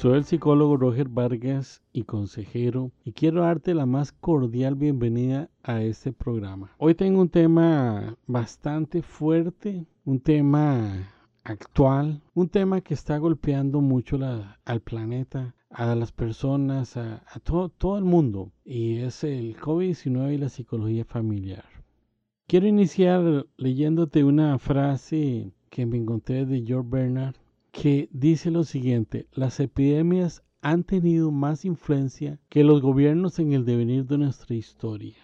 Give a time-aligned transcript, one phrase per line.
[0.00, 5.82] Soy el psicólogo Roger Vargas y consejero y quiero darte la más cordial bienvenida a
[5.82, 6.70] este programa.
[6.78, 11.06] Hoy tengo un tema bastante fuerte, un tema
[11.44, 14.18] actual, un tema que está golpeando mucho
[14.64, 20.38] al planeta, a las personas, a, todo, todo el mundo y es el COVID-19 y
[20.38, 21.66] la psicología familiar.
[22.46, 27.36] Quiero iniciar leyéndote una frase que me encontré de George Bernard
[27.72, 33.64] que dice lo siguiente, las epidemias han tenido más influencia que los gobiernos en el
[33.64, 35.16] devenir de nuestra historia.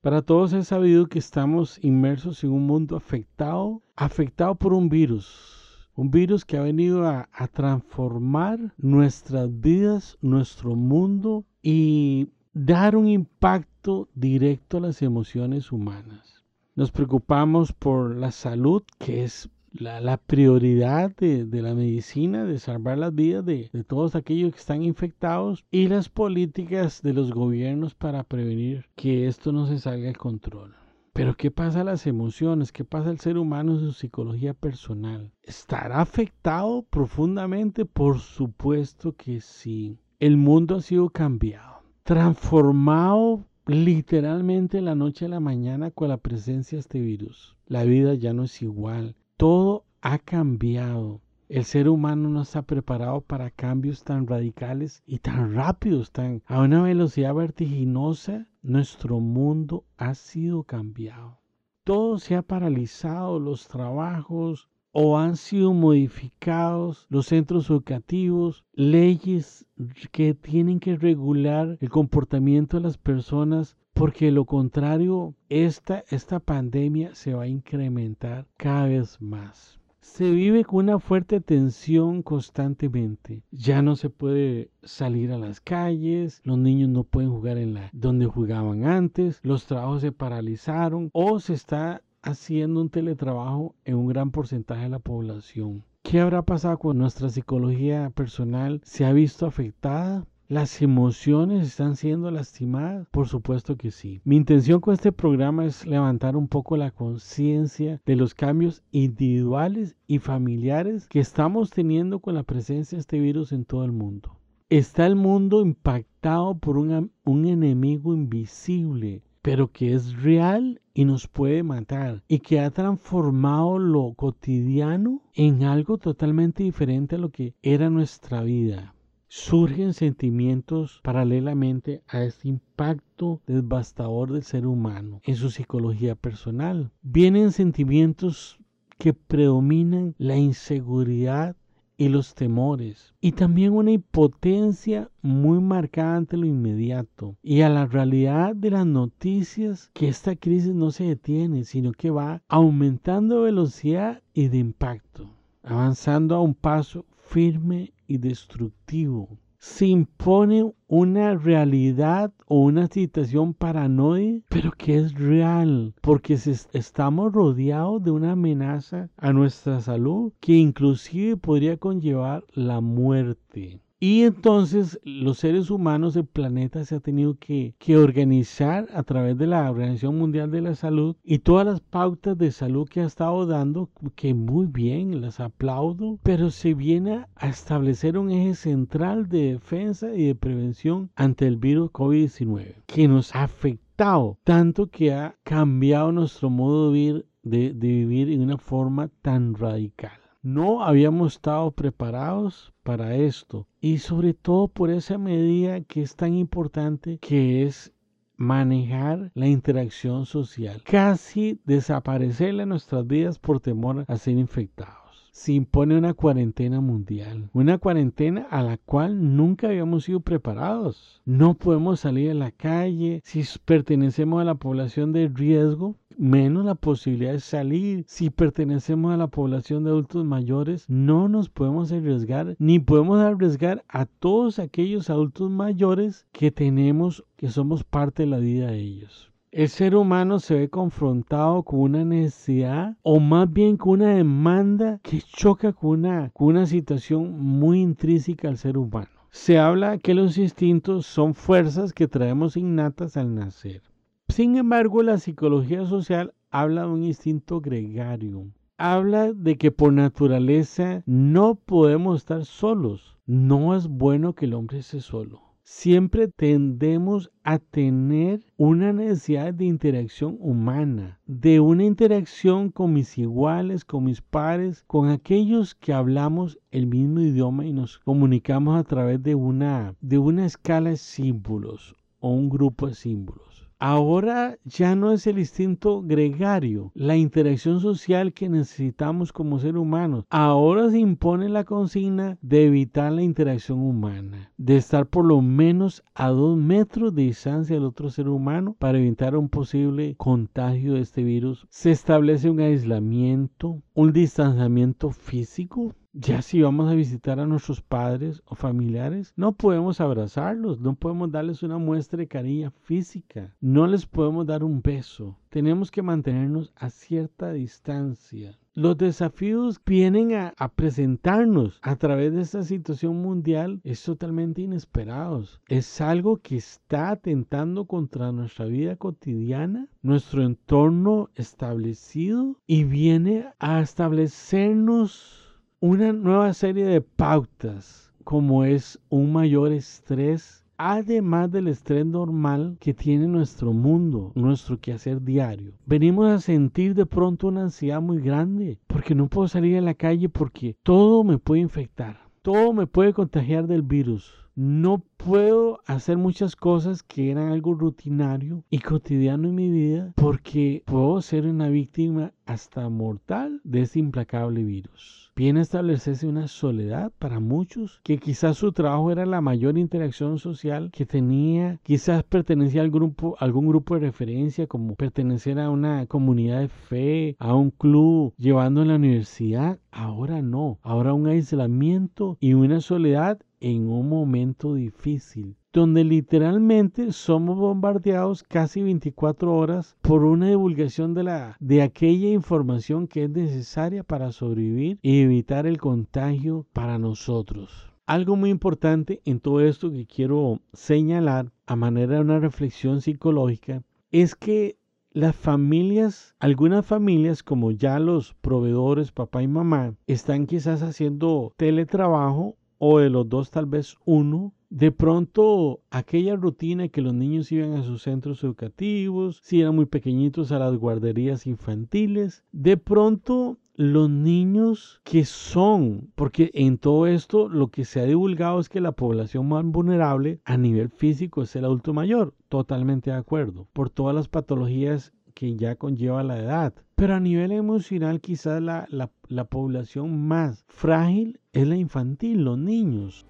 [0.00, 5.88] Para todos es sabido que estamos inmersos en un mundo afectado, afectado por un virus,
[5.94, 14.08] un virus que ha venido a, transformar nuestras vidas, nuestro mundo y dar un impacto
[14.14, 16.42] directo a las emociones humanas.
[16.74, 23.14] Nos preocupamos por la salud, que es la, prioridad de, la medicina, de salvar las
[23.14, 28.24] vidas de, de, todos aquellos que están infectados y las políticas de los gobiernos para
[28.24, 30.74] prevenir que esto no se salga de control.
[31.14, 32.72] Pero ¿qué pasa a las emociones?
[32.72, 35.30] ¿Qué pasa al ser humano en su psicología personal?
[35.42, 37.84] ¿Estará afectado profundamente?
[37.84, 39.98] Por supuesto que sí.
[40.20, 46.76] El mundo ha sido cambiado, transformado literalmente la noche a la mañana con la presencia
[46.76, 47.56] de este virus.
[47.66, 51.20] La vida ya no es igual todo ha cambiado.
[51.48, 56.60] El ser humano no está preparado para cambios tan radicales y tan rápidos, tan a
[56.60, 58.46] una velocidad vertiginosa.
[58.62, 61.40] Nuestro mundo ha sido cambiado.
[61.82, 69.66] Todo se ha paralizado, los trabajos o han sido modificados, los centros educativos, leyes
[70.12, 77.14] que tienen que regular el comportamiento de las personas porque lo contrario, esta, esta pandemia
[77.14, 79.78] se va a incrementar cada vez más.
[80.00, 83.44] Se vive con una fuerte tensión constantemente.
[83.52, 87.90] Ya no se puede salir a las calles, los niños no pueden jugar en la
[87.92, 94.08] donde jugaban antes, los trabajos se paralizaron o se está haciendo un teletrabajo en un
[94.08, 95.84] gran porcentaje de la población.
[96.02, 98.80] ¿Qué habrá pasado con nuestra psicología personal?
[98.82, 100.26] ¿Se ha visto afectada?
[100.52, 103.08] ¿Las emociones están siendo lastimadas?
[103.10, 104.20] Por supuesto que sí.
[104.22, 109.96] Mi intención con este programa es levantar un poco la conciencia de los cambios individuales
[110.06, 114.36] y familiares que estamos teniendo con la presencia de este virus en todo el mundo.
[114.68, 121.62] Está el mundo impactado por un, enemigo invisible, pero que es real y nos puede
[121.62, 127.88] matar y que ha transformado lo cotidiano en algo totalmente diferente a lo que era
[127.88, 128.94] nuestra vida
[129.34, 136.90] surgen sentimientos paralelamente a este impacto devastador del ser humano en su psicología personal.
[137.00, 138.58] Vienen sentimientos
[138.98, 141.56] que predominan la inseguridad
[141.96, 147.86] y los temores y también una impotencia muy marcada ante lo inmediato y a la
[147.86, 154.22] realidad de las noticias que esta crisis no se detiene sino que va aumentando velocidad
[154.34, 155.30] y de impacto
[155.62, 159.38] avanzando a un paso firme destructivo.
[159.58, 168.02] Se impone una realidad o una situación paranoide, pero que es real, porque estamos rodeados
[168.02, 173.80] de una amenaza a nuestra salud que inclusive podría conllevar la muerte.
[174.04, 179.46] Y entonces los seres humanos del planeta se ha tenido que, organizar a través de
[179.46, 183.46] la Organización Mundial de la Salud y todas las pautas de salud que ha estado
[183.46, 189.52] dando, que muy bien, las aplaudo, pero se viene a establecer un eje central de
[189.52, 195.36] defensa y de prevención ante el virus COVID-19, que nos ha afectado tanto que ha
[195.44, 200.21] cambiado nuestro modo de vivir, de, de vivir en una forma tan radical.
[200.44, 203.68] No habíamos estado preparados para esto.
[203.80, 207.92] Y sobre todo por esa medida que es tan importante que es
[208.36, 215.01] manejar la interacción social, casi desaparecer en nuestras vidas por temor a ser infectados
[215.32, 221.22] se impone una cuarentena mundial, una cuarentena a la cual nunca habíamos sido preparados.
[221.24, 226.74] No podemos salir a la calle si pertenecemos a la población de riesgo, menos la
[226.74, 228.04] posibilidad de salir.
[228.06, 233.84] Si pertenecemos a la población de adultos mayores, no nos podemos arriesgar ni podemos arriesgar
[233.88, 239.31] a todos aquellos adultos mayores que tenemos, que somos parte de la vida de ellos
[239.52, 244.98] el ser humano se ve confrontado con una necesidad o más bien con una demanda
[245.02, 249.10] que choca con una, con una situación muy intrínseca al ser humano.
[249.30, 253.82] Se habla que los instintos son fuerzas que traemos innatas al nacer.
[254.28, 258.46] Sin embargo, la psicología social habla de un instinto gregario.
[258.78, 264.78] Habla de que por naturaleza no podemos estar solos no es bueno que el hombre
[264.78, 265.51] esté solo.
[265.64, 273.84] Siempre tendemos a tener una necesidad de interacción humana, de una interacción con mis iguales,
[273.84, 279.22] con mis pares, con aquellos que hablamos el mismo idioma y nos comunicamos a través
[279.22, 283.61] de una, de una escala de símbolos o un grupo de símbolos.
[283.84, 290.24] Ahora ya no es el instinto gregario, la interacción social que necesitamos como ser humanos.
[290.30, 296.04] Ahora se impone la consigna de evitar la interacción humana, de estar por lo menos
[296.14, 301.00] a dos metros de distancia del otro ser humano para evitar un posible contagio de
[301.00, 301.66] este virus.
[301.68, 308.42] Se establece un aislamiento, un distanciamiento físico ya si vamos a visitar a nuestros padres
[308.44, 314.04] o familiares, no podemos abrazarlos, no podemos darles una muestra de cariño física, no les
[314.04, 315.38] podemos dar un beso.
[315.48, 318.58] Tenemos que mantenernos a cierta distancia.
[318.74, 325.60] Los desafíos vienen a, a, presentarnos a través de esta situación mundial es totalmente inesperados.
[325.68, 333.82] Es algo que está atentando contra nuestra vida cotidiana, nuestro entorno establecido y viene a
[333.82, 335.41] establecernos
[335.82, 342.94] una nueva serie de pautas como es un mayor estrés además del estrés normal que
[342.94, 345.72] tiene nuestro mundo, nuestro quehacer diario.
[345.84, 349.94] Venimos a sentir de pronto una ansiedad muy grande porque no puedo salir a la
[349.94, 354.41] calle porque todo me puede infectar, todo me puede contagiar del virus.
[354.54, 360.82] No puedo hacer muchas cosas que eran algo rutinario y cotidiano en mi vida porque
[360.84, 365.32] puedo ser una víctima hasta mortal de este implacable virus.
[365.34, 370.38] Viene a establecerse una soledad para muchos que quizás su trabajo era la mayor interacción
[370.38, 376.04] social que tenía, quizás pertenecía al grupo, algún grupo de referencia como pertenecer a una
[376.04, 379.78] comunidad de fe, a un club, llevando en la universidad.
[379.90, 387.56] Ahora no, ahora un aislamiento y una soledad en un momento difícil, donde literalmente somos
[387.56, 394.02] bombardeados casi 24 horas por una divulgación de, la, de aquella información que es necesaria
[394.02, 397.92] para sobrevivir y evitar el contagio para nosotros.
[398.04, 403.84] Algo muy importante en todo esto que quiero señalar a manera de una reflexión psicológica
[404.10, 404.76] es que
[405.12, 412.56] las familias, algunas familias como ya los proveedores, papá y mamá, están quizás haciendo teletrabajo
[412.84, 417.74] o de los dos tal vez uno, de pronto aquella rutina que los niños iban
[417.74, 424.10] a sus centros educativos, si eran muy pequeñitos a las guarderías infantiles, de pronto los
[424.10, 428.90] niños que son, porque en todo esto lo que se ha divulgado es que la
[428.90, 434.16] población más vulnerable a nivel físico es el adulto mayor, totalmente de acuerdo, por todas
[434.16, 436.74] las patologías que ya conlleva la edad.
[436.94, 438.86] Pero a nivel emocional quizás la,
[439.28, 443.26] la población más frágil es la infantil, los niños.